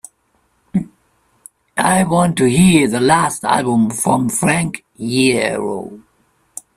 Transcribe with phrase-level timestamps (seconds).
[1.77, 6.01] I want to hear the last album from Frank Iero